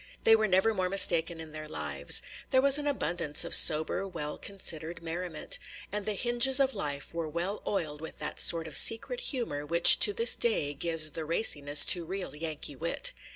[0.23, 2.23] They were never more mistaken in their lives.
[2.49, 5.59] There was an abundance of sober, well considered merriment;
[5.91, 9.99] and the hinges of life were well oiled with that sort of secret humor which
[9.99, 13.13] to this day gives the raciness to real Yankee wit.